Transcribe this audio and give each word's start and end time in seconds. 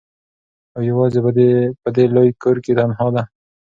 او 0.75 0.81
یوازي 0.89 1.19
په 1.83 1.89
دې 1.95 2.05
لوی 2.15 2.29
کور 2.43 2.55
کي 2.65 2.71
تنهاده 2.77 3.23